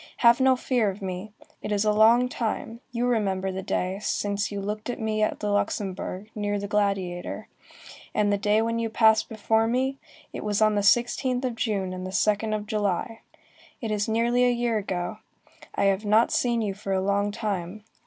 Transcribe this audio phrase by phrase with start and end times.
[0.25, 1.31] Have no fear of me.
[1.61, 5.41] It is a long time, you remember the day, since you looked at me at
[5.41, 7.47] the Luxembourg, near the Gladiator.
[8.15, 9.99] And the day when you passed before me?
[10.33, 13.19] It was on the 16th of June and the 2d of July.
[13.79, 15.19] It is nearly a year ago.
[15.75, 17.83] I have not seen you for a long time.